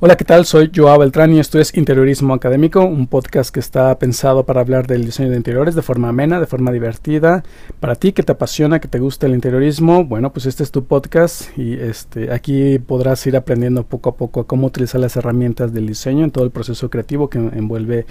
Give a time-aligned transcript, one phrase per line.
[0.00, 0.46] Hola, ¿qué tal?
[0.46, 4.86] Soy Joao Beltrán y esto es Interiorismo Académico, un podcast que está pensado para hablar
[4.86, 7.42] del diseño de interiores de forma amena, de forma divertida.
[7.80, 10.84] Para ti que te apasiona, que te gusta el interiorismo, bueno, pues este es tu
[10.84, 15.88] podcast y este aquí podrás ir aprendiendo poco a poco cómo utilizar las herramientas del
[15.88, 18.06] diseño en todo el proceso creativo que envuelve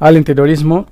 [0.00, 0.86] al interiorismo.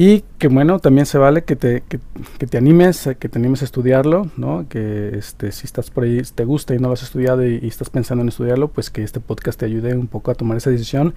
[0.00, 1.98] Y que bueno, también se vale que te, que,
[2.46, 4.64] te animes, que te animes a estudiarlo, ¿no?
[4.68, 7.90] Que este, si estás por ahí, te gusta y no lo has estudiado y, estás
[7.90, 11.14] pensando en estudiarlo, pues que este podcast te ayude un poco a tomar esa decisión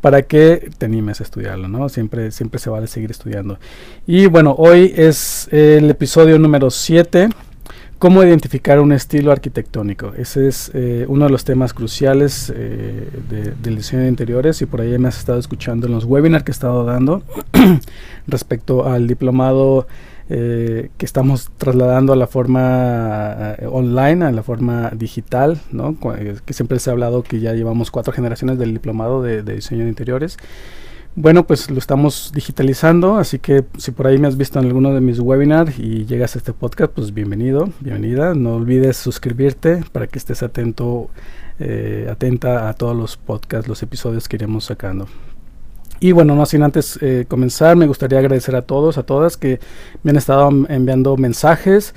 [0.00, 1.88] para que te animes a estudiarlo, ¿no?
[1.88, 3.58] Siempre, siempre se vale seguir estudiando.
[4.06, 7.30] Y bueno, hoy es el episodio número 7
[8.00, 10.14] ¿Cómo identificar un estilo arquitectónico?
[10.16, 13.10] Ese es eh, uno de los temas cruciales eh,
[13.62, 16.50] del diseño de interiores y por ahí me has estado escuchando en los webinars que
[16.50, 17.22] he estado dando
[18.26, 19.86] respecto al diplomado
[20.30, 25.98] eh, que estamos trasladando a la forma online, a la forma digital, ¿no?
[26.46, 29.90] que siempre se ha hablado que ya llevamos cuatro generaciones del diplomado de diseño de
[29.90, 30.38] interiores
[31.16, 34.94] bueno, pues lo estamos digitalizando, así que si por ahí me has visto en alguno
[34.94, 38.34] de mis webinars y llegas a este podcast, pues bienvenido, bienvenida.
[38.34, 41.10] No olvides suscribirte para que estés atento,
[41.58, 45.08] eh, atenta a todos los podcasts, los episodios que iremos sacando.
[46.02, 49.60] Y bueno, no sin antes eh, comenzar, me gustaría agradecer a todos, a todas que
[50.02, 51.92] me han estado enviando mensajes.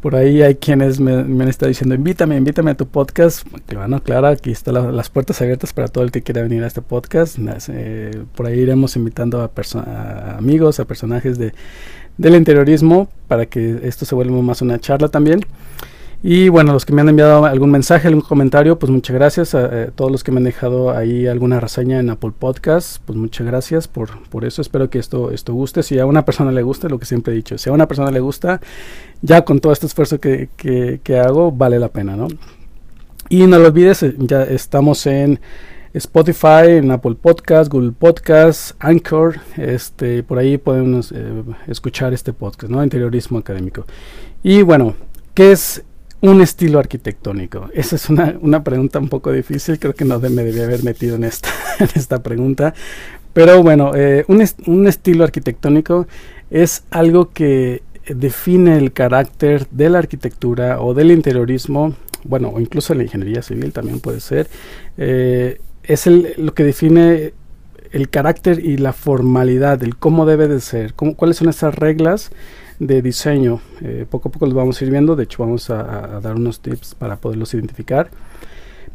[0.00, 3.44] Por ahí hay quienes me, han estado diciendo, invítame, invítame a tu podcast.
[3.72, 6.82] Bueno, claro, aquí están las puertas abiertas para todo el que quiera venir a este
[6.82, 7.36] podcast.
[7.68, 11.52] Eh, por ahí iremos invitando a, amigos, a personajes de,
[12.16, 15.40] del interiorismo, para que esto se vuelva más una charla también.
[16.20, 19.54] Y bueno, los que me han enviado algún mensaje, algún comentario, pues muchas gracias.
[19.54, 23.16] A, eh, todos los que me han dejado ahí alguna reseña en Apple Podcast, pues
[23.16, 24.60] muchas gracias por, por eso.
[24.60, 25.84] Espero que esto, esto guste.
[25.84, 28.10] Si a una persona le gusta, lo que siempre he dicho, si a una persona
[28.10, 28.60] le gusta,
[29.22, 32.26] ya con todo este esfuerzo que, que, hago, vale la pena, ¿no?
[33.28, 35.38] Y no lo olvides, eh, ya estamos en
[35.94, 42.72] Spotify, en Apple Podcast, Google Podcast, Anchor, este, por ahí podemos eh, escuchar este podcast,
[42.72, 42.82] ¿no?
[42.82, 43.86] Interiorismo académico.
[44.42, 44.94] Y bueno,
[45.34, 45.84] ¿qué es
[46.20, 47.68] un estilo arquitectónico?
[47.74, 51.16] Esa es una, una, pregunta un poco difícil, creo que no me debía haber metido
[51.16, 51.48] en esta,
[51.78, 52.74] en esta pregunta.
[53.32, 56.06] Pero bueno, eh, un, un, estilo arquitectónico
[56.50, 62.94] es algo que define el carácter de la arquitectura o del interiorismo, bueno, o incluso
[62.94, 64.48] la ingeniería civil también puede ser,
[64.96, 67.32] eh, es el, lo que define
[67.92, 72.30] el carácter y la formalidad, el cómo debe de ser, cómo, cuáles son esas reglas
[72.78, 73.60] de diseño.
[73.80, 76.94] Eh, poco a poco los vamos a viendo, de hecho vamos a, dar unos tips
[76.94, 78.10] para poderlos identificar.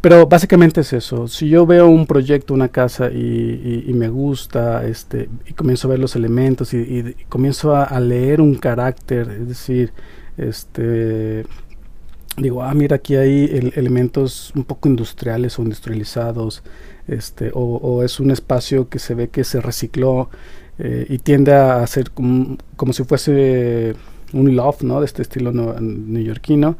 [0.02, 1.28] Pero básicamente es eso.
[1.30, 6.00] Si yo veo un proyecto, una casa y, me gusta, este, y comienzo a ver
[6.00, 9.94] los elementos y, comienzo a, leer un carácter, es decir,
[10.38, 11.46] este,
[12.38, 16.64] digo, ah, mira, aquí hay elementos un poco industriales o industrializados,
[17.08, 20.30] este, o, es un espacio que se ve que se recicló
[20.80, 22.58] eh, y tiende a ser como,
[22.92, 23.96] si fuese
[24.34, 25.00] un loft, ¿no?
[25.00, 26.78] De este estilo neoyorquino.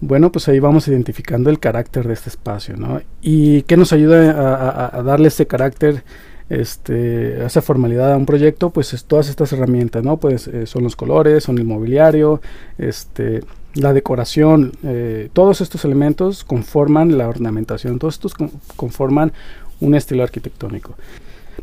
[0.00, 3.00] Bueno, pues ahí vamos identificando el carácter de este espacio, ¿no?
[3.22, 6.02] Y qué nos ayuda a, darle ese carácter,
[6.50, 10.18] este, esa formalidad a un proyecto, pues es todas estas herramientas, ¿no?
[10.18, 12.42] Pues eh, son los colores, son el mobiliario,
[12.76, 13.40] este,
[13.74, 18.34] la decoración, eh, todos estos elementos conforman la ornamentación, todos estos
[18.76, 19.32] conforman
[19.80, 20.94] un estilo arquitectónico.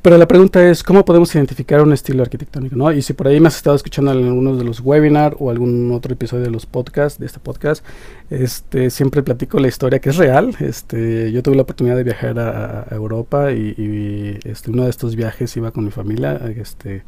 [0.03, 2.75] Pero la pregunta es, ¿cómo podemos identificar un estilo arquitectónico?
[2.75, 2.91] ¿no?
[2.91, 5.93] Y si por ahí me has estado escuchando en algunos de los webinars o algún
[5.93, 7.85] otro episodio de los podcasts, de este podcast,
[8.29, 10.57] este, siempre platico la historia que es real.
[10.59, 15.55] Este, yo tuve la oportunidad de viajar a, Europa y, este, uno de estos viajes
[15.55, 16.35] iba con mi familia.
[16.53, 17.03] Este,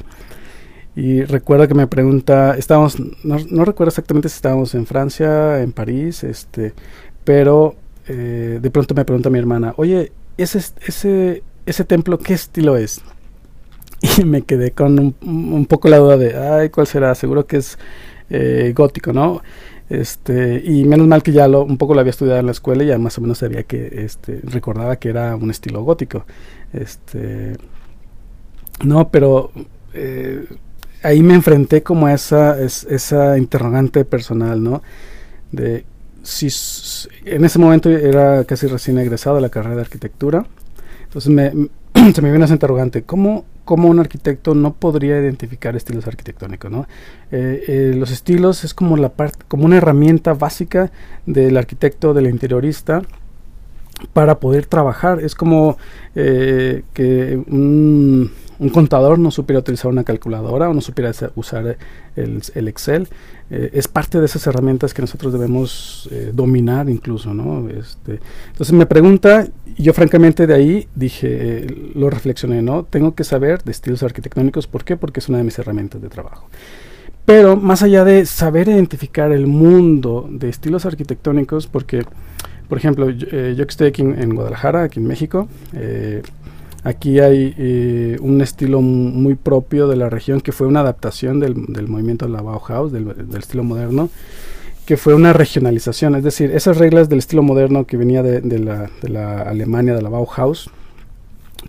[0.96, 2.96] y recuerdo que me pregunta, estábamos,
[3.26, 6.74] no, recuerdo exactamente si estábamos en Francia, en París, este,
[7.26, 7.76] pero
[8.08, 13.02] eh, de pronto me pregunta mi hermana, oye, ese, ese ese templo, ¿qué estilo es?
[14.20, 17.16] Y me quedé con un, poco la duda de, ay, ¿cuál será?
[17.16, 17.80] Seguro que es
[18.30, 19.42] eh, gótico, ¿no?
[19.90, 22.84] Este, y menos mal que ya lo, un poco lo había estudiado en la escuela
[22.84, 26.26] y ya más o menos sabía que, este, recordaba que era un estilo gótico.
[26.74, 27.54] Este,
[28.84, 29.52] no, pero
[29.94, 30.46] eh,
[31.04, 34.82] ahí me enfrenté como a esa, esa interrogante personal, ¿no?
[35.52, 35.86] De
[36.24, 36.48] si
[37.26, 40.46] en ese momento era casi recién egresado a la carrera de arquitectura
[41.16, 41.70] entonces me,
[42.14, 46.70] se me viene esa interrogante, ¿cómo, ¿cómo, un arquitecto no podría identificar estilos arquitectónicos?
[46.70, 46.88] ¿no?
[47.32, 50.92] Eh, eh, los estilos es como, la parte, como una herramienta básica
[51.26, 53.02] del arquitecto, del interiorista,
[54.12, 55.22] para poder trabajar.
[55.22, 55.78] Es como
[56.16, 61.78] eh, que un, un contador no supiera utilizar una calculadora o no supiera usar
[62.16, 63.08] el, Excel.
[63.50, 67.70] Eh, es parte de esas herramientas que nosotros debemos eh, dominar incluso, ¿no?
[67.70, 69.48] Este, entonces me pregunta,
[69.78, 72.84] yo francamente de ahí dije, lo reflexioné, ¿no?
[72.84, 74.98] Tengo que saber de estilos arquitectónicos, ¿por qué?
[74.98, 76.48] Porque es una de mis herramientas de trabajo.
[77.26, 82.06] Pero más allá de saber identificar el mundo de estilos arquitectónicos, porque,
[82.70, 86.22] por ejemplo, yo, eh, que estoy aquí en, Guadalajara, aquí en México, eh,
[86.86, 91.56] aquí hay eh, un estilo muy propio de la región que fue una adaptación del,
[91.88, 94.10] movimiento de la Bauhaus, del, estilo moderno,
[94.86, 98.92] que fue una regionalización, es decir, esas reglas del estilo moderno que venía de, la,
[99.02, 100.70] de la Alemania, de la Bauhaus,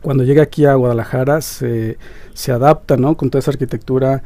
[0.02, 1.96] cuando llega aquí a Guadalajara se,
[2.34, 3.16] se adapta ¿no?
[3.16, 4.22] con toda esa arquitectura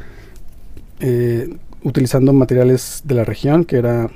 [0.99, 4.11] eh, utilizando materiales de la región, que era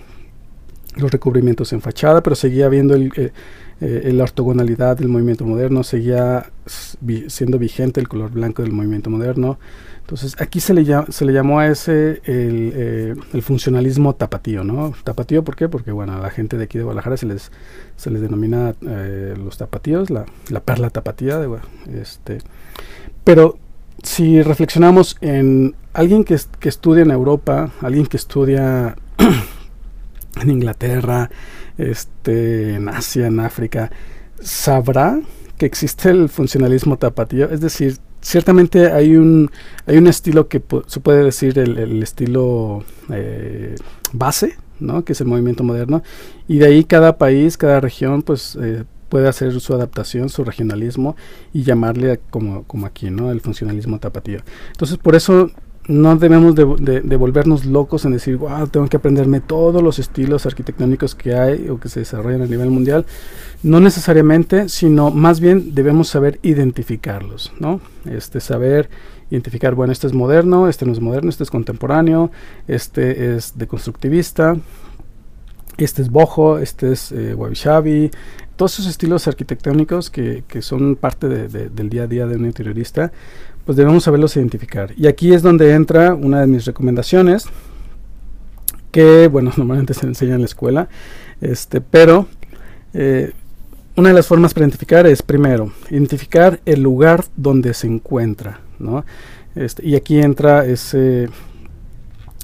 [0.97, 3.33] los recubrimientos en fachada, pero seguía viendo el, eh,
[3.81, 6.51] eh, la ortogonalidad del movimiento moderno, seguía
[7.29, 9.59] siendo vigente el color blanco del movimiento moderno.
[10.01, 14.93] Entonces aquí se le, se le llamó a ese el, funcionalismo tapatío, ¿no?
[15.03, 15.69] Tapatío, ¿por qué?
[15.69, 17.51] Porque bueno, a la gente de aquí de Guadalajara se les,
[17.97, 21.49] se les denomina los tapatíos, la, la perla tapatía, de,
[22.01, 22.39] este,
[23.25, 23.59] pero
[24.05, 28.97] si reflexionamos en alguien que, estudia en Europa, alguien que estudia
[30.41, 31.31] en Inglaterra,
[31.79, 33.91] este, en Asia, en África,
[34.41, 35.21] sabrá
[35.59, 37.51] que existe el funcionalismo tapatío.
[37.51, 39.51] Es decir, ciertamente hay un,
[39.87, 43.77] hay un estilo que se puede decir el, estilo eh,
[44.13, 45.05] base, ¿no?
[45.05, 46.03] que es el movimiento moderno,
[46.49, 51.15] y de ahí cada país, cada región, pues eh, puede hacer su adaptación, su regionalismo
[51.53, 53.31] y llamarle como, como aquí, ¿no?
[53.31, 54.41] El funcionalismo tapatío.
[54.73, 55.51] Entonces, por eso
[55.87, 61.15] no debemos de, volvernos locos en decir, wow, tengo que aprenderme todos los estilos arquitectónicos
[61.15, 63.05] que hay o que se desarrollan a nivel mundial.
[63.63, 67.81] No necesariamente, sino más bien debemos saber identificarlos, ¿no?
[68.07, 68.89] Este, saber
[69.31, 72.31] identificar, bueno, este es moderno, este no es moderno, este es contemporáneo,
[72.67, 74.57] este es deconstructivista,
[75.77, 78.11] este es bojo, este es eh, wabi shabi,
[78.57, 83.13] todos esos estilos arquitectónicos que, que son parte del día a día de un interiorista,
[83.65, 84.93] pues debemos saberlos identificar.
[84.97, 87.47] Y aquí es donde entra una de mis recomendaciones,
[88.91, 90.89] que bueno, normalmente se enseña en la escuela,
[91.41, 92.27] este, pero
[92.93, 93.33] eh,
[93.97, 99.05] una de las formas para identificar es primero, identificar el lugar donde se encuentra, ¿no?
[99.55, 101.29] Este, y aquí entra ese,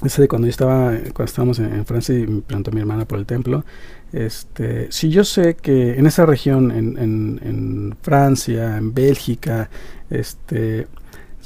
[0.03, 3.19] ese de cuando yo estaba, cuando estábamos en, Francia y me preguntó mi hermana por
[3.19, 3.65] el templo,
[4.13, 9.69] este, si yo sé que en esa región, en, en Francia, en Bélgica,
[10.09, 10.87] este,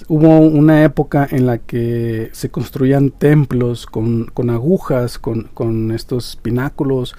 [0.07, 7.15] Hubo una época en la que se construían templos con, agujas, con, estos pináculos,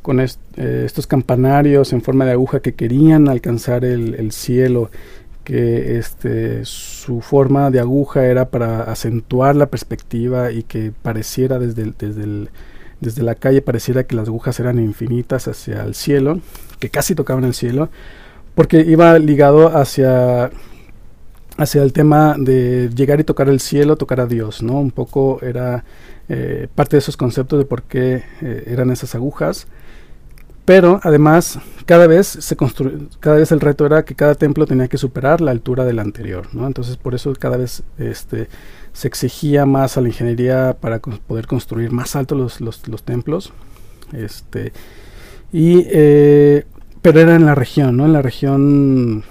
[0.00, 0.26] con eh,
[0.56, 4.90] estos campanarios en forma de aguja que querían alcanzar el, cielo,
[5.44, 11.92] que este, su forma de aguja era para acentuar la perspectiva y que pareciera desde,
[11.98, 12.48] desde,
[13.00, 16.40] desde la calle, pareciera que las agujas eran infinitas hacia el cielo,
[16.80, 17.90] que casi tocaban el cielo,
[18.54, 20.50] porque iba ligado hacia
[21.56, 24.80] hacia el tema de llegar y tocar el cielo, tocar a Dios, ¿no?
[24.80, 25.84] Un poco era
[26.28, 29.66] eh, parte de esos conceptos de por qué eh, eran esas agujas.
[30.64, 32.56] Pero además, cada vez se
[33.20, 36.48] cada vez el reto era que cada templo tenía que superar la altura del anterior,
[36.54, 36.66] ¿no?
[36.66, 38.48] Entonces, por eso cada vez este,
[38.94, 43.52] se exigía más a la ingeniería para poder construir más altos los, los, templos.
[44.12, 44.72] Este,
[45.52, 46.64] y, eh,
[47.02, 48.06] pero era en la región, ¿no?
[48.06, 49.24] En la región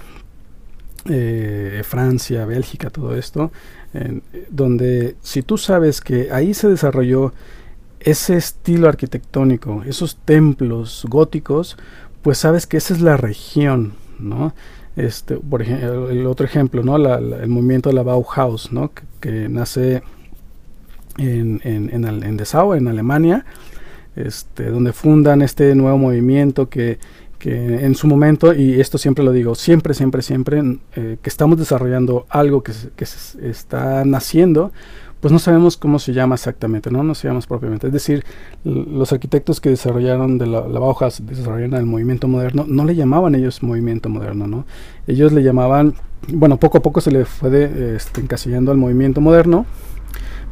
[1.06, 3.52] eh, Francia, Bélgica, todo esto,
[4.50, 7.32] donde si tú sabes que ahí se desarrolló
[8.00, 11.76] ese estilo arquitectónico, esos templos góticos,
[12.22, 14.54] pues sabes que esa es la región, ¿no?
[14.96, 16.96] Este, por ejemplo, el otro ejemplo, ¿no?
[16.96, 18.92] el movimiento de la Bauhaus, ¿no?
[19.20, 20.02] Que, nace
[21.18, 23.44] en, en, en, en Dessau, en Alemania,
[24.14, 26.98] este, donde fundan este nuevo movimiento que
[27.44, 30.62] que en su momento, y esto siempre lo digo, siempre, siempre, siempre,
[30.96, 32.72] eh, que estamos desarrollando algo que,
[33.42, 34.72] está naciendo,
[35.20, 37.88] pues no sabemos cómo se llama exactamente, no nos sabemos propiamente.
[37.88, 38.24] Es decir,
[38.64, 43.34] los arquitectos que desarrollaron de la, la Bauhaus, desarrollaron el movimiento moderno, no le llamaban
[43.34, 44.64] ellos movimiento moderno, ¿no?
[45.06, 45.92] Ellos le llamaban,
[46.28, 49.66] bueno, poco a poco se le fue este, encasillando al movimiento moderno,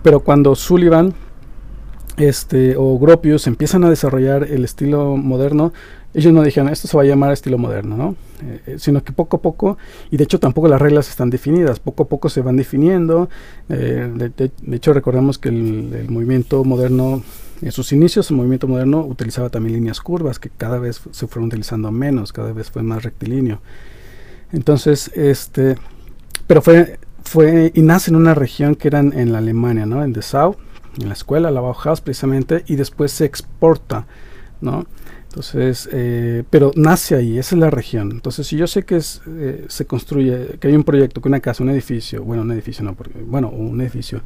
[0.02, 1.14] pero cuando Sullivan
[2.16, 5.72] este, o Gropius empiezan a desarrollar el estilo moderno,
[6.14, 8.16] ellos no dijeron esto se va a llamar estilo moderno, ¿no?
[8.42, 9.78] Eh, eh, sino que poco a poco,
[10.10, 13.30] y de hecho tampoco las reglas están definidas, poco a poco se van definiendo.
[13.68, 17.22] Eh, de, hecho recordemos que el, movimiento moderno,
[17.62, 21.46] en sus inicios el movimiento moderno utilizaba también líneas curvas, que cada vez se fueron
[21.46, 23.60] utilizando menos, cada vez fue más rectilíneo.
[24.52, 25.76] Entonces, este,
[26.46, 30.04] pero fue, y nace en una región que era en, la Alemania, ¿no?
[30.04, 30.56] En Dessau,
[31.00, 34.06] en la escuela, la Bauhaus precisamente, y después se exporta,
[34.60, 34.86] ¿no?
[35.32, 38.10] Entonces, eh, pero nace ahí, esa es la región.
[38.10, 41.40] Entonces, si yo sé que es, eh, se construye, que hay un proyecto, que una
[41.40, 44.20] casa, un edificio, bueno, un edificio no, porque, bueno, un edificio,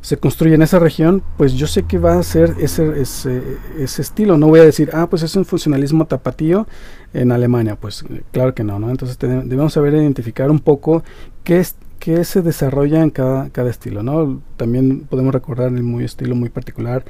[0.00, 3.42] se construye en esa región, pues yo sé que va a ser ese, ese,
[3.80, 4.38] ese estilo.
[4.38, 6.68] No voy a decir, ah, pues es un funcionalismo tapatío
[7.14, 7.74] en Alemania.
[7.74, 8.90] Pues claro que no, ¿no?
[8.90, 11.02] Entonces debemos saber identificar un poco
[11.42, 11.74] qué es
[12.04, 14.42] qué se desarrolla en cada, cada estilo, ¿no?
[14.58, 17.02] También podemos recordar el muy estilo muy particular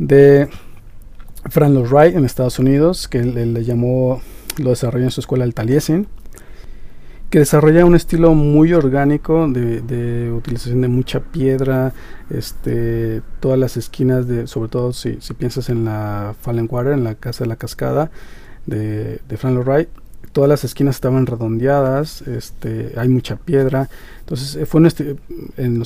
[0.00, 0.48] de
[1.48, 4.20] Frank Lloyd Wright en Estados Unidos, que él, le llamó,
[4.58, 6.08] lo desarrolló en su escuela el Taliesin,
[7.30, 11.92] que desarrolla un estilo muy orgánico de, utilización de mucha piedra,
[12.28, 17.04] este, todas las esquinas, de, sobre todo si, si piensas en la Fallen Water, en
[17.04, 18.10] la casa de la cascada
[18.66, 19.88] de, de Lloyd Wright,
[20.32, 23.88] todas las esquinas estaban redondeadas, este, hay mucha piedra,
[24.20, 24.90] entonces eh, fue un
[25.56, 25.82] en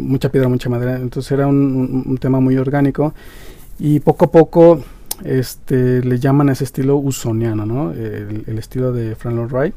[0.00, 3.14] mucha piedra, mucha madera, entonces era un, un tema muy orgánico
[3.78, 4.82] y poco a poco
[5.22, 7.92] este, le llaman a ese estilo usoniano, ¿no?
[7.92, 9.74] El, estilo de Frank Lloyd Wright.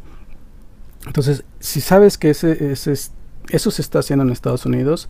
[1.06, 2.94] Entonces, si sabes que ese, ese,
[3.50, 5.10] eso se está haciendo en Estados Unidos,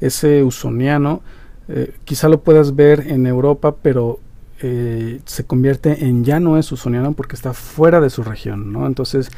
[0.00, 1.22] ese usoniano,
[1.68, 4.20] eh, quizá lo puedas ver en Europa, pero
[4.62, 8.74] eh, se convierte en ya no es usoniano porque está fuera de su región.
[8.86, 9.30] Entonces,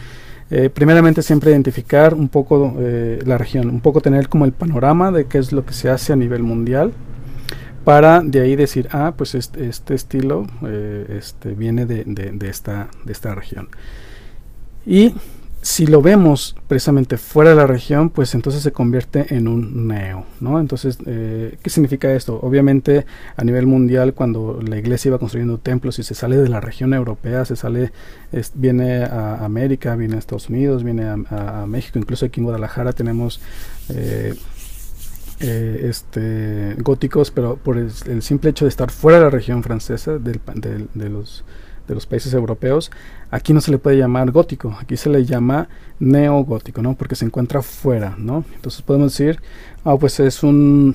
[0.51, 5.27] eh, primeramente siempre identificar un poco la región, un poco tener como el panorama de
[5.27, 6.93] qué es lo que se hace a nivel mundial
[7.89, 13.13] para de ahí decir, ah, pues este, estilo eh, este, viene de, de, esta, de
[13.13, 13.69] esta región.
[14.85, 15.15] Y
[15.61, 20.25] si lo vemos precisamente fuera de la región, pues entonces se convierte en un neo,
[20.41, 20.61] ¿no?
[20.61, 22.39] Entonces, eh, ¿qué significa esto?
[22.41, 26.61] Obviamente, a nivel mundial, cuando la iglesia iba construyendo templos y se sale de la
[26.61, 27.93] región europea, se sale,
[28.55, 33.41] viene a América, viene a Estados Unidos, viene a, México, incluso aquí en Guadalajara tenemos
[33.89, 34.35] eh,
[35.41, 40.19] eh, este, góticos, pero por el, simple hecho de estar fuera de la región francesa,
[40.19, 40.41] del,
[40.95, 41.45] de, los,
[41.89, 42.91] de los países europeos,
[43.31, 45.69] aquí no se le puede llamar gótico, aquí se le llama
[45.99, 46.95] neogótico, ¿no?
[46.95, 48.45] Porque se encuentra fuera, ¿no?
[48.55, 49.41] Entonces podemos decir,
[49.85, 50.95] ah, pues es un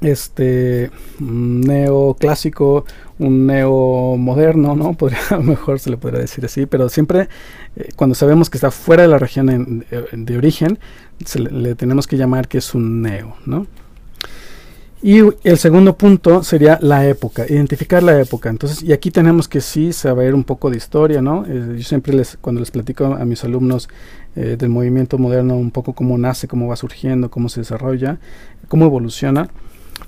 [0.00, 2.84] este neoclásico,
[3.18, 4.94] un neomoderno, ¿no?
[4.98, 7.28] Podría, mejor se le podría decir así, pero siempre
[7.76, 10.78] eh, cuando sabemos que está fuera de la región de origen,
[11.36, 13.66] le, tenemos que llamar que es un neo, ¿no?
[15.06, 18.48] Y el segundo punto sería la época, identificar la época.
[18.48, 21.44] Entonces, y aquí tenemos que sí saber un poco de historia, ¿no?
[21.46, 23.90] Eh, yo siempre les, cuando les platico a mis alumnos
[24.34, 28.16] eh, del movimiento moderno, un poco cómo nace, cómo va surgiendo, cómo se desarrolla,
[28.66, 29.50] cómo evoluciona,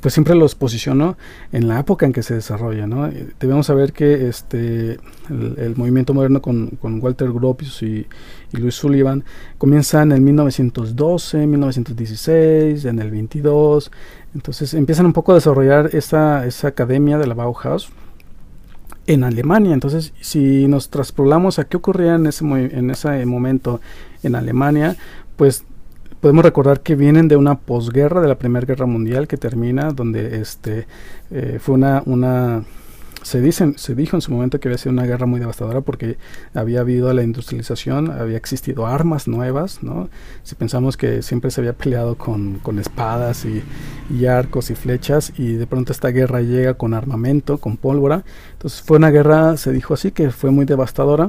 [0.01, 1.17] pues siempre los posiciono
[1.53, 3.07] en la época en que se desarrolla, ¿no?
[3.07, 8.07] Eh, debemos saber que este, el, movimiento moderno con, Walter Gropius y,
[8.53, 9.25] y Luis Sullivan
[9.59, 13.91] comienza en el 1912, 1916, en el 22,
[14.35, 17.89] entonces empiezan un poco a desarrollar esa, esa academia de la Bauhaus
[19.07, 19.73] en Alemania.
[19.73, 23.81] Entonces, si nos traspolamos a qué ocurría en ese, en ese momento
[24.23, 24.97] en Alemania,
[25.37, 25.65] pues
[26.27, 30.41] podemos recordar que vienen de una posguerra de la Primera Guerra Mundial que termina, donde
[30.41, 30.89] este
[31.31, 32.65] eh, fue una, una
[33.23, 36.19] se, dicen, se dijo en su momento que había sido una guerra muy devastadora porque
[36.53, 40.09] había habido la industrialización, había existido armas nuevas, ¿no?
[40.43, 43.63] Si pensamos que siempre se había peleado con, con espadas y,
[44.13, 48.83] y, arcos y flechas y de pronto esta guerra llega con armamento, con pólvora, entonces
[48.83, 51.29] fue una guerra, se dijo así, que fue muy devastadora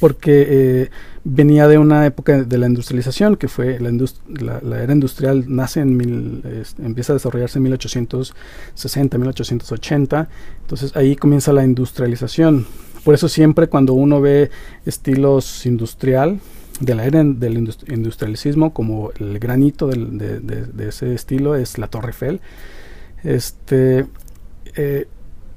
[0.00, 0.90] porque eh,
[1.24, 5.96] venía de una época de la industrialización, que fue la, la, era industrial, nace en
[5.96, 6.42] mil,
[6.82, 10.28] empieza a desarrollarse en 1860, 1880,
[10.60, 12.66] entonces ahí comienza la industrialización.
[13.04, 14.50] Por eso siempre cuando uno ve
[14.86, 16.40] estilos industrial,
[16.80, 22.08] de la era del industrialismo, como el granito de, de, ese estilo es la Torre
[22.08, 22.40] Eiffel,
[23.22, 24.06] este,
[24.74, 25.06] eh,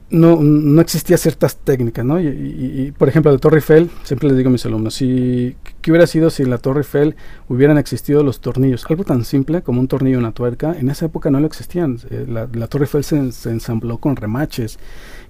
[0.09, 2.19] no, no existía ciertas técnicas, ¿no?
[2.19, 6.07] Y, por ejemplo, la Torre Eiffel, siempre les digo a mis alumnos, si, ¿qué hubiera
[6.07, 7.15] sido si en la Torre Eiffel
[7.49, 8.85] hubieran existido los tornillos?
[8.89, 11.99] Algo tan simple como un tornillo y una tuerca, en esa época no lo existían.
[12.09, 14.79] Eh, la, Torre Eiffel se, ensambló con remaches,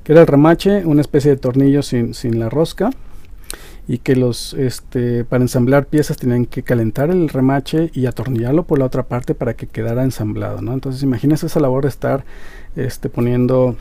[0.03, 2.91] que era el remache, una especie de tornillo sin, la rosca,
[3.88, 8.79] y que los este para ensamblar piezas tenían que calentar el remache y atornillarlo por
[8.79, 10.74] la otra parte para que quedara ensamblado, ¿no?
[10.74, 12.25] Entonces imagínense esa labor de estar
[12.75, 13.77] este poniendo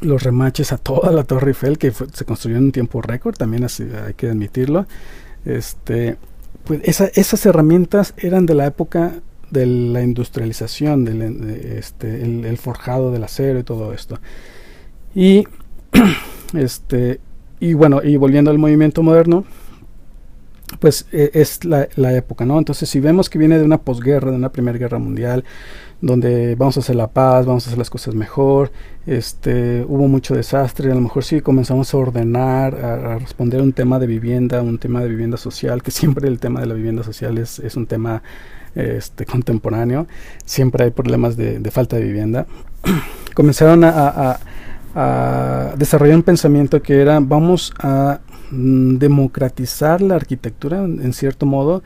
[0.00, 3.64] los remaches a toda la Torre Eiffel que se construyó en un tiempo récord, también
[3.64, 4.86] hay que admitirlo.
[5.44, 6.16] Este,
[6.64, 9.14] pues esas herramientas eran de la época
[9.50, 11.22] de la industrialización, del
[11.76, 14.18] este, forjado del acero y todo esto.
[15.14, 15.46] Y
[16.54, 17.20] este
[17.60, 19.44] y bueno, y volviendo al movimiento moderno,
[20.78, 22.58] pues e, es la, la, época, ¿no?
[22.58, 25.44] Entonces, si vemos que viene de una posguerra, de una primera guerra mundial,
[26.00, 28.70] donde vamos a hacer la paz, vamos a hacer las cosas mejor,
[29.06, 33.98] este, hubo mucho desastre, a lo mejor sí comenzamos a ordenar, a, responder un tema
[33.98, 37.38] de vivienda, un tema de vivienda social, que siempre el tema de la vivienda social
[37.38, 38.22] es, es un tema
[38.74, 40.06] este, contemporáneo,
[40.44, 42.46] siempre hay problemas de, de falta de vivienda.
[43.34, 44.40] Comenzaron a, a,
[44.94, 51.82] a desarrollar un pensamiento que era vamos a Mm, democratizar la arquitectura en cierto modo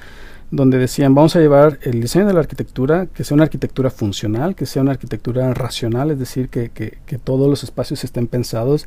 [0.53, 4.55] donde decían vamos a llevar el diseño de la arquitectura que sea una arquitectura funcional,
[4.55, 8.85] que sea una arquitectura racional, es decir, que, que, que todos los espacios estén pensados.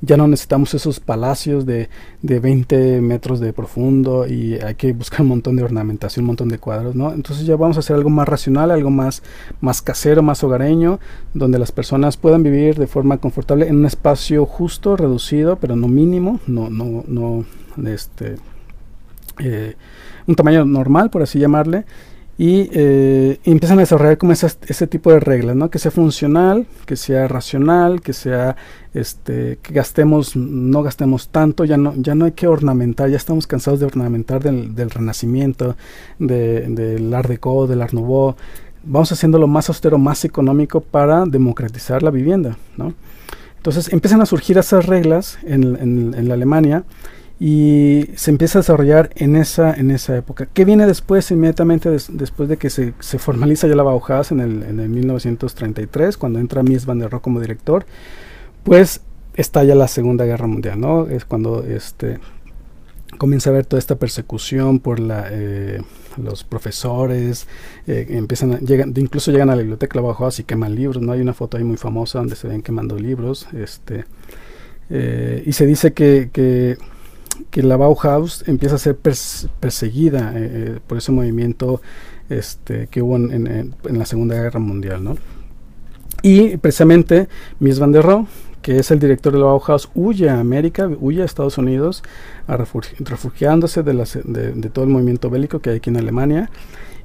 [0.00, 1.88] Ya no necesitamos esos palacios de,
[2.22, 6.50] de, 20 metros de profundo y hay que buscar un montón de ornamentación, un montón
[6.50, 7.12] de cuadros, ¿no?
[7.12, 9.24] Entonces ya vamos a hacer algo más racional, algo más,
[9.60, 11.00] más casero, más hogareño,
[11.34, 15.88] donde las personas puedan vivir de forma confortable en un espacio justo, reducido, pero no
[15.88, 17.44] mínimo, no, no, no,
[17.88, 18.36] este...
[19.40, 19.74] Eh,
[20.28, 21.84] un tamaño normal, por así llamarle,
[22.36, 25.70] y, eh, empiezan a desarrollar como ese tipo de reglas, ¿no?
[25.70, 28.54] Que sea funcional, que sea racional, que sea,
[28.94, 33.48] este, que gastemos, no gastemos tanto, ya no, ya no hay que ornamentar, ya estamos
[33.48, 35.74] cansados de ornamentar del, del renacimiento,
[36.20, 38.36] del de, Art Deco, del Art Nouveau,
[38.84, 42.94] vamos haciéndolo más austero, más económico para democratizar la vivienda, ¿no?
[43.56, 46.84] Entonces empiezan a surgir esas reglas en, en, en la Alemania,
[47.40, 50.48] y se empieza a desarrollar en esa, en esa época.
[50.52, 54.62] ¿Qué viene después, inmediatamente después de que se, se, formaliza ya la Bauhaus en el,
[54.64, 57.86] en el 1933, cuando entra Mies van der Rohe como director?
[58.64, 59.02] Pues
[59.34, 61.06] estalla la Segunda Guerra Mundial, ¿no?
[61.06, 62.18] Es cuando este,
[63.18, 65.80] comienza a haber toda esta persecución por la, eh,
[66.16, 67.46] los profesores,
[67.86, 71.12] eh, empiezan a, llegan, incluso llegan a la biblioteca la Bauhaus y queman libros, ¿no?
[71.12, 74.06] Hay una foto ahí muy famosa donde se ven quemando libros, este,
[74.90, 76.78] eh, y se dice que, que
[77.50, 81.80] que la Bauhaus empieza a ser perseguida eh, eh, por ese movimiento
[82.28, 85.02] este, que hubo en, la Segunda Guerra Mundial.
[85.02, 85.16] ¿no?
[86.22, 87.28] Y precisamente
[87.60, 88.26] Mies van der Rohe,
[88.62, 92.02] que es el director de la Bauhaus, huye a América, huye a Estados Unidos,
[92.46, 96.50] a refugiándose de, de, todo el movimiento bélico que hay aquí en Alemania,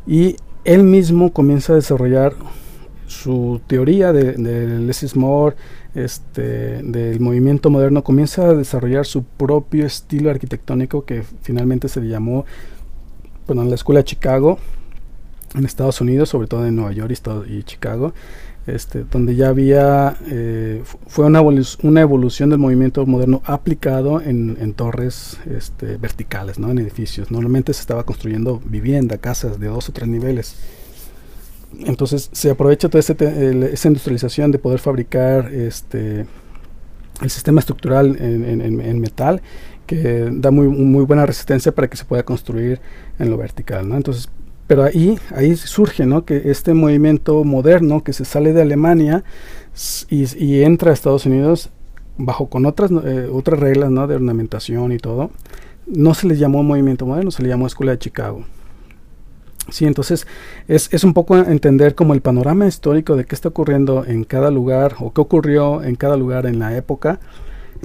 [0.08, 2.34] y él mismo comienza a desarrollar
[3.08, 5.16] su teoría de, de Less
[5.96, 12.46] este, del movimiento moderno, comienza a desarrollar su propio estilo arquitectónico que finalmente se llamó,
[13.48, 14.58] bueno, en la escuela de Chicago,
[15.56, 17.14] en Estados Unidos, sobre todo en Nueva York
[17.48, 18.14] y, Chicago,
[18.66, 24.74] este, donde ya había, eh, fue una, una, evolución del movimiento moderno aplicado en, en
[24.74, 26.72] torres este, verticales, ¿no?
[26.72, 27.30] en edificios.
[27.30, 30.56] Normalmente se estaba construyendo vivienda, casas de dos o tres niveles
[31.80, 36.26] entonces se aprovecha toda esa industrialización de poder fabricar este,
[37.22, 39.42] el sistema estructural en, metal
[39.86, 42.80] que da muy, muy buena resistencia para que se pueda construir
[43.20, 43.88] en lo vertical.
[43.88, 43.96] ¿no?
[43.96, 44.30] Entonces,
[44.68, 45.18] pero ahí,
[45.58, 49.24] surge que este movimiento moderno que se sale de Alemania
[50.10, 51.70] y, entra a Estados Unidos
[52.18, 55.32] bajo con otras, eh, otras reglas de ornamentación y todo,
[55.86, 58.46] no se le llamó movimiento moderno, se le llamó Escuela de Chicago.
[59.70, 60.28] Sí, entonces
[60.68, 64.52] es, es, un poco entender como el panorama histórico de qué está ocurriendo en cada
[64.52, 67.20] lugar o qué ocurrió en cada lugar en la época.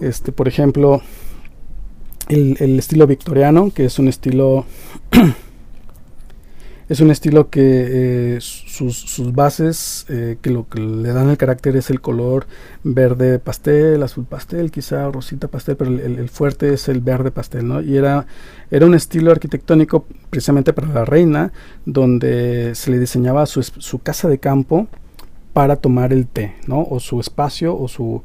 [0.01, 1.03] Este, por ejemplo,
[2.29, 4.67] el, el estilo victoriano, que es un estilo
[6.89, 11.37] Es un estilo que eh, sus, sus, bases, eh, que lo que le dan el
[11.37, 12.47] carácter es el color
[12.83, 17.83] verde pastel, azul pastel, quizá rosita pastel, pero el, fuerte es el verde pastel, ¿no?
[17.83, 18.27] Y era,
[18.71, 21.53] era un estilo arquitectónico precisamente para la reina,
[21.85, 24.89] donde se le diseñaba su, su casa de campo
[25.53, 26.87] para tomar el té, ¿no?
[26.89, 28.23] O su espacio, o su...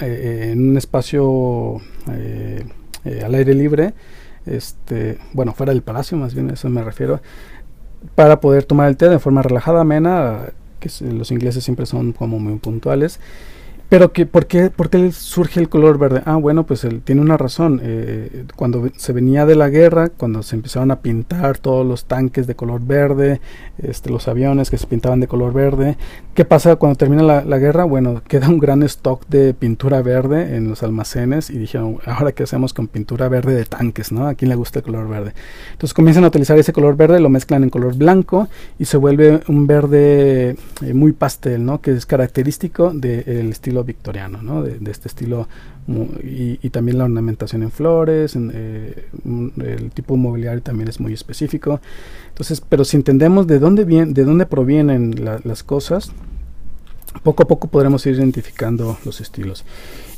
[0.00, 3.92] Eh, en un espacio al aire libre,
[4.46, 7.20] este, bueno, fuera del palacio, más bien eso me refiero,
[8.14, 12.38] para poder tomar el té de forma relajada, amena, que los ingleses siempre son como
[12.38, 13.20] muy puntuales
[13.92, 16.22] pero que, ¿por, qué, ¿por qué surge el color verde?
[16.24, 17.78] Ah, bueno, pues él tiene una razón.
[17.82, 22.46] Eh, cuando se venía de la guerra, cuando se empezaron a pintar todos los tanques
[22.46, 23.42] de color verde,
[23.76, 25.98] este, los aviones que se pintaban de color verde,
[26.32, 27.84] ¿qué pasa cuando termina la, guerra?
[27.84, 32.44] Bueno, queda un gran stock de pintura verde en los almacenes y dijeron, ahora qué
[32.44, 34.26] hacemos con pintura verde de tanques, ¿no?
[34.26, 35.34] ¿A quién le gusta el color verde?
[35.72, 39.42] Entonces comienzan a utilizar ese color verde, lo mezclan en color blanco y se vuelve
[39.48, 41.82] un verde eh, muy pastel, ¿no?
[41.82, 44.62] Que es característico del estilo victoriano, ¿no?
[44.62, 45.48] de, este estilo
[46.22, 49.08] y, también la ornamentación en flores, eh,
[49.58, 51.80] el tipo mobiliario también es muy específico.
[52.28, 56.12] Entonces, pero si entendemos de dónde viene, de dónde provienen las cosas,
[57.22, 59.64] poco a poco podremos ir identificando los estilos.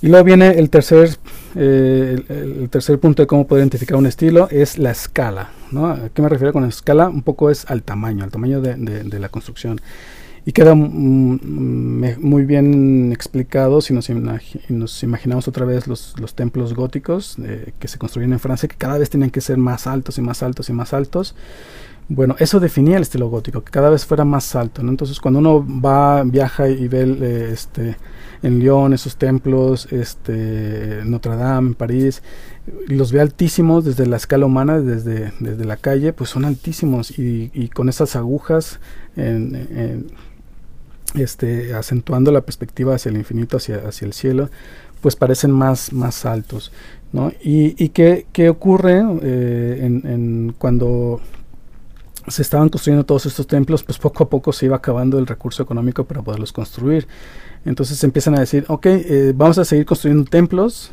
[0.01, 1.17] Y luego viene el tercer,
[1.55, 5.51] eh, el, tercer punto de cómo poder identificar un estilo, es la escala.
[5.71, 5.87] ¿no?
[5.87, 7.09] ¿A qué me refiero con escala?
[7.09, 9.81] Un poco es al tamaño, al tamaño de, de, la construcción.
[10.47, 14.11] Y queda muy bien explicado si nos,
[15.03, 18.99] imaginamos otra vez los, los templos góticos eh, que se construyen en Francia, que cada
[18.99, 21.35] vez tenían que ser más altos y más altos y más altos.
[22.09, 24.83] Bueno, eso definía el estilo gótico, que cada vez fuera más alto.
[24.83, 27.97] Entonces, cuando uno va, viaja y ve eh, este,
[28.43, 32.23] en Lyon esos templos, este, Notre Dame, en París,
[32.89, 37.71] los ve altísimos desde la escala humana, desde, desde la calle, pues son altísimos y,
[37.75, 38.81] con esas agujas
[41.15, 44.51] este, acentuando la perspectiva hacia el infinito, hacia, hacia el cielo,
[45.01, 46.73] pues parecen más, más altos.
[47.13, 47.33] ¿no?
[47.43, 51.21] ¿Y, y qué, qué ocurre eh, en, en cuando
[52.29, 55.63] se estaban construyendo todos estos templos, pues poco a poco se iba acabando el recurso
[55.63, 57.07] económico para poderlos construir.
[57.65, 60.93] Entonces empiezan a decir, ok, eh, vamos a seguir construyendo templos,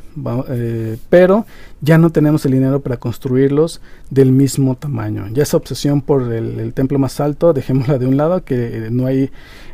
[0.50, 1.46] eh, pero
[1.82, 5.28] ya no tenemos el dinero para construirlos del mismo tamaño.
[5.34, 9.32] Ya esa obsesión por el, templo más alto, dejémosla de un lado, que no hay,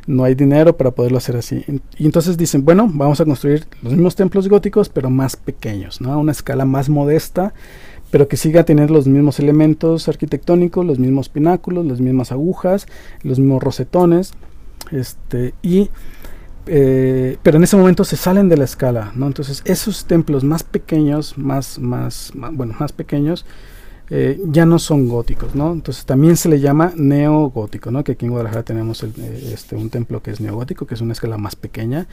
[0.08, 1.64] no hay dinero para poderlo hacer así.
[1.98, 6.12] Y entonces dicen, bueno, vamos a construir los mismos templos góticos, pero más pequeños, ¿no?
[6.12, 7.54] a una escala más modesta
[8.10, 12.88] pero que siga teniendo los mismos elementos arquitectónicos, los mismos pináculos, las mismas agujas,
[13.22, 14.34] los mismos rosetones,
[14.92, 15.90] este, y
[16.68, 19.28] eh, pero en ese momento se salen de la escala, ¿no?
[19.28, 23.46] Entonces esos templos más pequeños, más, más, bueno, más pequeños,
[24.10, 25.74] eh, ya no son góticos, ¿no?
[25.74, 28.04] Entonces también se le llama neogótico, ¿no?
[28.04, 29.12] Que aquí en Guadalajara tenemos eh,
[29.54, 32.08] este, un templo que es neogótico, que es una escala más pequeña,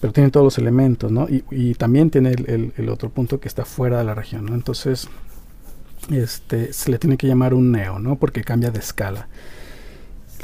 [0.00, 1.26] pero tiene todos los elementos, ¿no?
[1.28, 4.54] Y, también tiene el, el, otro punto que está fuera de la región, ¿no?
[4.54, 5.08] Entonces
[6.10, 8.16] este, se le tiene que llamar un neo, ¿no?
[8.16, 9.28] Porque cambia de escala.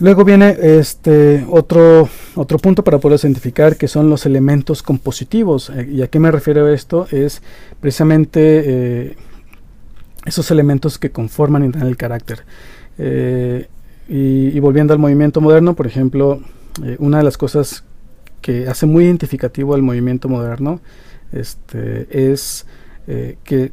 [0.01, 5.71] Luego viene este otro, otro punto para poder identificar que son los elementos compositivos.
[5.71, 7.07] Eh, ¿Y a qué me refiero esto?
[7.11, 7.43] Es
[7.81, 9.17] precisamente eh,
[10.25, 12.45] esos elementos que conforman y dan el carácter.
[12.99, 13.69] Eh,
[14.09, 16.41] y, volviendo al movimiento moderno, por ejemplo,
[16.99, 17.85] una de las cosas
[18.41, 20.81] que hace muy identificativo al movimiento moderno
[21.31, 22.67] este, es
[23.07, 23.71] que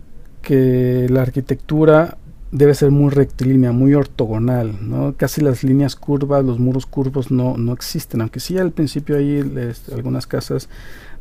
[0.47, 2.17] que la arquitectura
[2.51, 5.15] debe ser muy rectilínea, muy ortogonal, ¿no?
[5.17, 9.43] Casi las líneas curvas, los muros curvos no, no existen, aunque sí al principio hay
[9.93, 10.69] algunas casas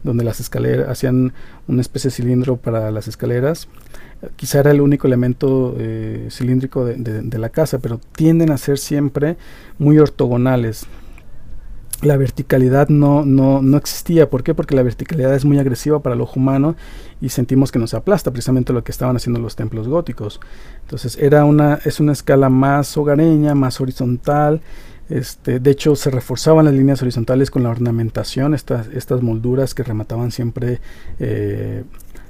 [0.05, 1.33] donde las escaleras hacían
[1.67, 3.69] una especie de cilindro para las escaleras,
[4.37, 9.37] quizá era el único elemento eh, cilíndrico de, la casa, pero tienden a ser siempre
[9.79, 10.87] muy ortogonales,
[12.02, 14.28] la verticalidad no, no, no, existía.
[14.28, 14.54] ¿Por qué?
[14.54, 16.76] Porque la verticalidad es muy agresiva para el ojo humano
[17.20, 20.40] y sentimos que nos aplasta, precisamente lo que estaban haciendo los templos góticos.
[20.82, 24.61] Entonces era una, es una escala más hogareña, más horizontal.
[25.09, 29.85] Este, de hecho, se reforzaban las líneas horizontales con la ornamentación, estas, estas molduras que
[29.85, 30.80] remataban siempre
[31.20, 31.85] eh,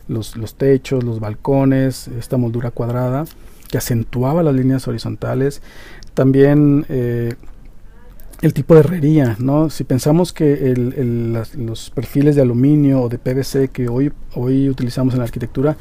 [0.09, 3.24] los, los techos, los balcones, esta moldura cuadrada
[3.68, 5.62] que acentuaba las líneas horizontales.
[6.14, 7.35] También eh,
[8.42, 9.70] el tipo de herrería, ¿no?
[9.70, 10.75] Si pensamos que
[11.57, 15.77] los perfiles de aluminio o de PVC que hoy, hoy utilizamos en la arquitectura,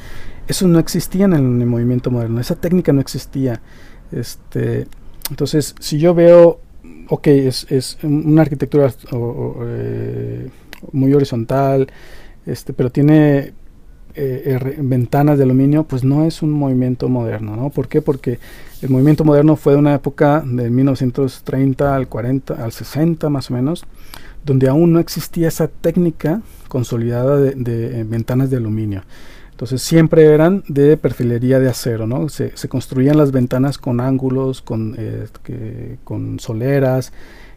[0.48, 3.60] esos no existían en el movimiento moderno, esa técnica no existía.
[4.10, 4.86] Este,
[5.30, 6.60] entonces, si yo veo,
[7.08, 10.48] ok, es, es una arquitectura eh,
[10.92, 11.88] muy horizontal,
[12.46, 13.52] este, pero tiene
[14.16, 17.70] eh, ventanas de aluminio, pues no es un movimiento moderno, ¿no?
[17.70, 18.00] ¿Por qué?
[18.02, 18.38] Porque
[18.82, 23.54] el movimiento moderno fue de una época de 1930 al 40, al 60 más o
[23.54, 23.84] menos,
[24.44, 29.02] donde aún no existía esa técnica consolidada de, ventanas de aluminio.
[29.50, 32.28] Entonces siempre eran de perfilería de acero, ¿no?
[32.28, 37.12] Se, construían las ventanas con ángulos, con, eh, con soleras,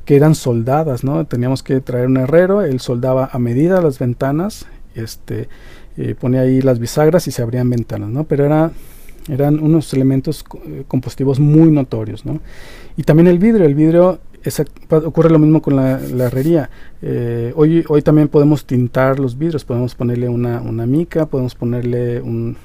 [0.05, 1.25] que eran soldadas, ¿no?
[1.25, 5.49] Teníamos que traer un herrero, él soldaba a medida las ventanas, este,
[6.01, 8.23] eh, ponía ahí las bisagras y se abrían ventanas, ¿no?
[8.23, 8.71] Pero era,
[9.27, 12.39] eran unos elementos eh, compositivos muy notorios, ¿no?
[12.95, 14.19] Y también el vidrio, el vidrio
[14.89, 16.69] ocurre lo mismo con la, herrería.
[17.01, 22.21] Eh, hoy, hoy también podemos tintar los vidrios, podemos ponerle una, una mica, podemos ponerle
[22.21, 22.55] un,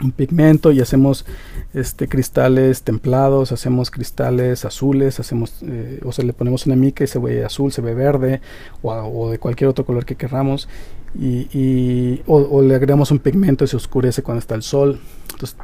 [0.00, 1.26] un pigmento y hacemos
[1.74, 5.64] este cristales templados, hacemos cristales azules, hacemos
[6.04, 8.40] o sea le ponemos una mica y se ve azul, se ve verde
[8.82, 10.68] o, o de cualquier otro color que queramos
[11.14, 15.00] y, o, le agregamos un pigmento y se oscurece cuando está el sol.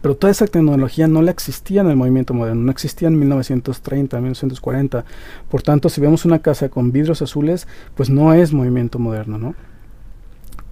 [0.02, 4.18] pero toda esa tecnología no la existía en el movimiento moderno, no existía en 1930,
[4.18, 5.04] 1940.
[5.50, 9.54] Por tanto, si vemos una casa con vidrios azules, pues no es movimiento moderno, ¿no?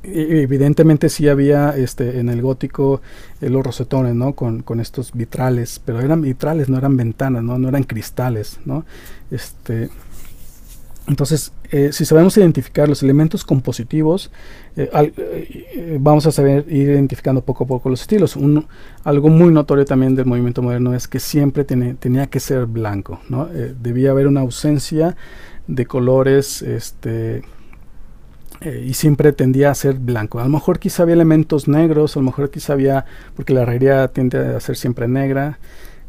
[0.08, 3.02] evidentemente sí había este en el gótico
[3.40, 7.58] eh, los rosetones no con, con, estos vitrales pero eran vitrales no eran ventanas no
[7.58, 8.84] no eran cristales no
[9.32, 9.90] este
[11.08, 14.32] Entonces, eh, si sabemos identificar los elementos compositivos,
[14.76, 18.36] eh, eh, vamos a saber ir identificando poco a poco los estilos.
[19.04, 23.20] algo muy notorio también del movimiento moderno es que siempre tenía que ser blanco.
[23.28, 23.46] ¿no?
[23.46, 25.16] debía haber una ausencia
[25.68, 27.42] de colores este,
[28.84, 30.40] y siempre tendía a ser blanco.
[30.40, 33.04] A lo mejor quizá había elementos negros, a lo mejor quizá había,
[33.36, 35.60] porque la herrería tiende a ser siempre negra.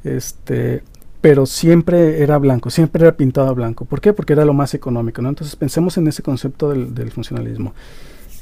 [0.03, 0.83] Este,
[1.21, 3.85] pero siempre era blanco, siempre era pintado a blanco.
[3.85, 4.13] ¿Por qué?
[4.13, 5.29] Porque era lo más económico, ¿no?
[5.29, 7.73] Entonces pensemos en ese concepto del, funcionalismo.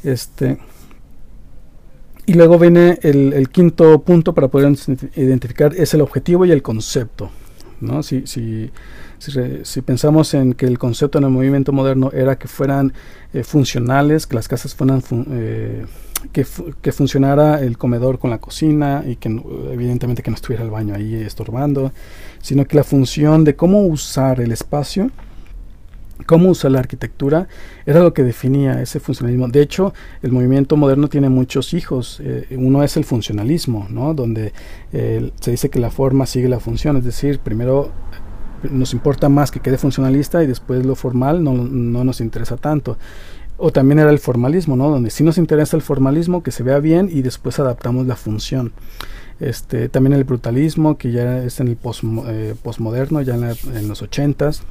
[0.04, 0.58] Este,
[2.26, 4.76] y luego viene el, quinto punto para poder
[5.16, 7.30] identificar, es el objetivo y el concepto.
[7.80, 8.04] ¿no?
[8.04, 8.72] Si, si,
[9.20, 12.94] si, pensamos en que el concepto en el movimiento moderno era que fueran
[13.34, 15.02] eh, funcionales, que las casas fueran...
[15.32, 15.86] Eh,
[16.32, 16.44] que,
[16.82, 19.30] que, funcionara el comedor con la cocina y que
[19.72, 21.92] evidentemente que no estuviera el baño ahí estorbando,
[22.46, 25.10] sino que la función de cómo usar el espacio,
[26.28, 27.48] cómo usar la arquitectura,
[27.88, 29.48] era lo que definía ese funcionalismo.
[29.48, 32.22] De hecho, el movimiento moderno tiene muchos hijos.
[32.24, 34.14] Eh, uno es el funcionalismo, ¿no?
[34.14, 34.54] donde
[34.94, 37.92] eh, se dice que la forma sigue la función, es decir, primero
[38.70, 43.00] nos importa más que quede funcionalista y después lo formal no, no nos interesa tanto
[43.58, 44.90] o también era el formalismo, ¿no?
[44.90, 48.74] Donde sí nos interesa el formalismo, que se vea bien y después adaptamos la función.
[49.40, 54.02] Este, también el brutalismo, que ya es en el post, eh, postmoderno, ya en, los
[54.02, 54.64] ochentas.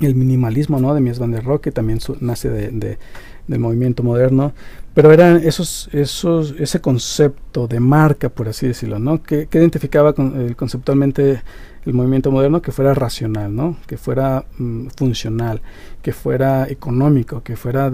[0.00, 0.94] El minimalismo, ¿no?
[0.94, 2.98] De Mies van der Rohe, que también nace de,
[3.46, 4.52] del movimiento moderno.
[4.94, 9.22] Pero eran esos, esos, ese concepto de marca, por así decirlo, ¿no?
[9.22, 11.42] Que, que identificaba con, conceptualmente
[11.86, 13.76] el movimiento moderno que fuera racional, ¿no?
[13.86, 15.62] que fuera mm, funcional,
[16.02, 17.90] que fuera económico, que, fuera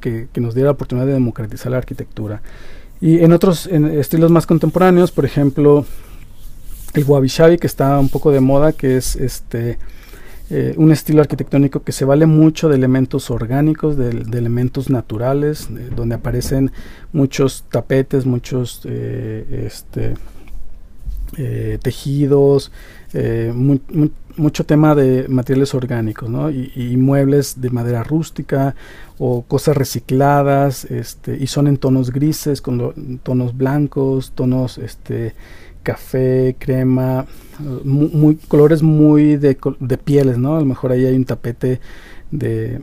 [0.00, 2.42] que, nos diera la oportunidad de democratizar la arquitectura.
[3.00, 5.84] Y en otros estilos más contemporáneos, por ejemplo,
[6.94, 7.28] el wabi
[7.58, 9.78] que está un poco de moda, que es este
[10.48, 16.14] eh, un estilo arquitectónico que se vale mucho de elementos orgánicos, de, elementos naturales, donde
[16.14, 16.70] aparecen
[17.12, 20.14] muchos tapetes, muchos eh, este,
[21.36, 22.70] eh, tejidos,
[23.12, 23.52] eh,
[24.36, 26.50] mucho tema de materiales orgánicos ¿no?
[26.50, 28.74] y, muebles de madera rústica
[29.18, 35.34] o cosas recicladas este, y son en tonos grises, con tonos blancos, tonos este,
[35.82, 37.26] café, crema,
[37.84, 40.56] muy, colores muy de, de, pieles, ¿no?
[40.56, 41.80] A lo mejor ahí hay un tapete
[42.30, 42.80] de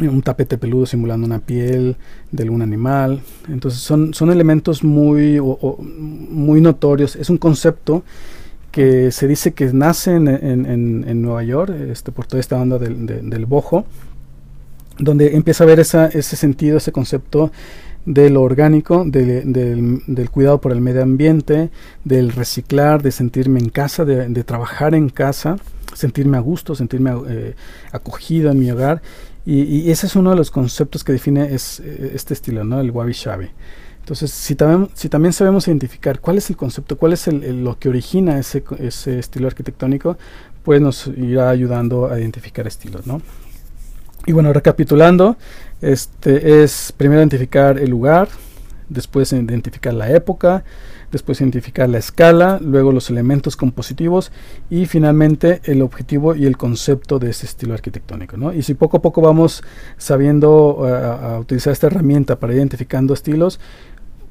[0.00, 1.96] un tapete peludo simulando una piel
[2.30, 3.20] de algún animal.
[3.48, 7.16] Entonces son, son elementos muy, muy notorios.
[7.16, 8.02] Es un concepto
[8.72, 13.06] que se dice que nace en, en, Nueva York, este, por toda esta onda del,
[13.06, 13.84] del bojo,
[14.98, 17.52] donde empieza a ver esa, ese sentido, ese concepto
[18.04, 21.70] de lo orgánico, del, cuidado por el medio ambiente,
[22.04, 25.56] del reciclar, de sentirme en casa, de, trabajar en casa,
[25.94, 27.54] sentirme a gusto, sentirme eh,
[27.92, 29.02] acogido en mi hogar.
[29.44, 32.80] Y, ese es uno de los conceptos que define es, eh, este estilo, ¿no?
[32.80, 33.48] el wabi shabi.
[34.02, 38.36] Entonces, si, también, sabemos identificar cuál es el concepto, cuál es el, lo que origina
[38.36, 40.18] ese, ese, estilo arquitectónico,
[40.64, 43.22] pues nos irá ayudando a identificar estilos, ¿no?
[44.26, 45.36] Y bueno, recapitulando,
[45.80, 48.28] este es primero identificar el lugar,
[48.88, 50.64] después identificar la época,
[51.12, 54.32] después identificar la escala, luego los elementos compositivos
[54.70, 58.36] y finalmente el objetivo y el concepto de ese estilo arquitectónico.
[58.36, 58.52] ¿no?
[58.52, 59.62] Y si poco a poco vamos
[59.96, 63.60] sabiendo a utilizar esta herramienta para identificando estilos,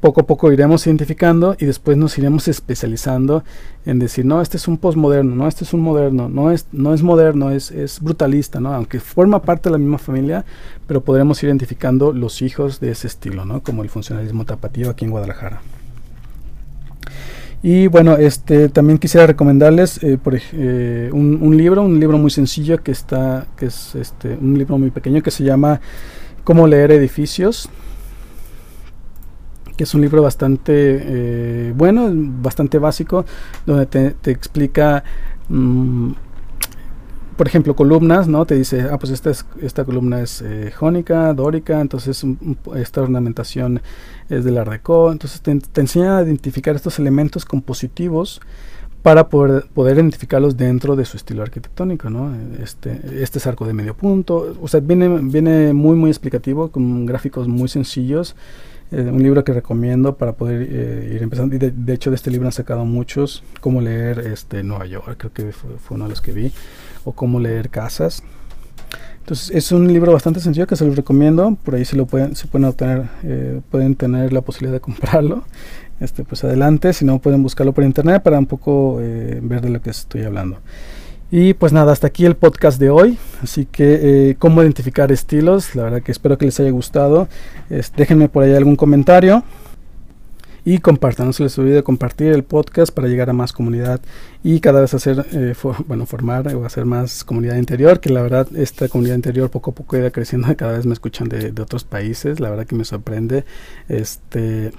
[0.02, 3.44] poco a poco iremos identificando y después nos iremos especializando
[3.86, 6.94] en decir, no, este es un postmoderno, no, este es un moderno, no es, no
[6.94, 8.74] es moderno, es, es brutalista, ¿no?
[8.74, 10.44] aunque forma parte de la misma familia,
[10.88, 13.62] pero podremos ir identificando los hijos de ese estilo, ¿no?
[13.62, 15.62] como el funcionalismo tapatío aquí en Guadalajara.
[17.64, 22.32] Y bueno, este también quisiera recomendarles eh, por, eh, un, un, libro, un libro muy
[22.32, 25.80] sencillo que está, que es este, un libro muy pequeño que se llama
[26.44, 27.70] Cómo leer edificios
[29.82, 33.26] es un libro bastante eh, bueno, bastante básico,
[33.66, 35.04] donde te, explica,
[35.50, 36.12] mm,
[37.38, 38.46] por ejemplo, columnas, ¿no?
[38.46, 42.24] Te dice, ah, pues esta, esta columna es eh, jónica, dórica, entonces
[42.76, 43.82] esta ornamentación
[44.30, 48.42] es del Art Deco, entonces te, enseña a identificar estos elementos compositivos
[49.02, 52.36] para poder, poder identificarlos dentro de su estilo arquitectónico, ¿no?
[52.62, 57.08] Este, este es arco de medio punto, o sea, viene, viene muy, muy explicativo, con
[57.08, 58.36] gráficos muy sencillos,
[58.92, 61.56] eh, un libro que recomiendo para poder eh, ir empezando.
[61.56, 63.44] Y de, hecho de este libro han sacado muchos.
[63.62, 66.52] Cómo leer este Nueva York, creo que fue, uno de los que vi.
[67.06, 68.22] O cómo leer casas.
[69.20, 71.58] Entonces es un libro bastante sencillo que se los recomiendo.
[71.64, 75.44] Por ahí se lo pueden, se pueden obtener, eh, pueden tener la posibilidad de comprarlo.
[76.02, 79.82] Este, pues adelante, si no pueden buscarlo por internet para un poco ver de lo
[79.82, 80.58] que estoy hablando.
[81.34, 83.18] Y pues nada, hasta aquí el podcast de hoy.
[83.42, 85.76] Así que, eh, ¿cómo identificar estilos?
[85.76, 87.30] La verdad que espero que les haya gustado.
[87.96, 89.46] déjenme por ahí algún comentario
[90.66, 91.28] y compartan.
[91.28, 94.02] No se les olvide compartir el podcast para llegar a más comunidad
[94.44, 95.54] y cada vez hacer, eh,
[95.88, 99.74] bueno, formar o hacer más comunidad interior, que la verdad esta comunidad interior poco a
[99.74, 102.84] poco irá creciendo, cada vez me escuchan de, de otros países, la verdad que me
[102.84, 103.46] sorprende.
[103.88, 104.74] Este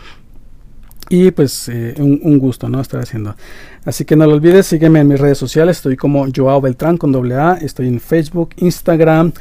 [1.09, 3.37] y pues eh, un, gusto no estar haciendo
[3.85, 7.13] así que no lo olvides sígueme en mis redes sociales estoy como Joao Beltrán con
[7.13, 9.33] doble A estoy en Facebook Instagram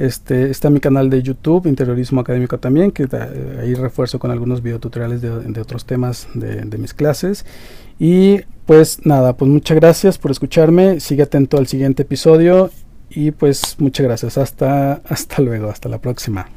[0.00, 4.62] este está mi canal de YouTube interiorismo académico también que eh, ahí refuerzo con algunos
[4.62, 7.44] videotutoriales de, de otros temas de, de mis clases.
[7.98, 12.70] Y pues nada pues muchas gracias por escucharme sigue atento al siguiente episodio
[13.10, 14.38] y pues muchas gracias.
[14.38, 16.48] Hasta hasta luego hasta la próxima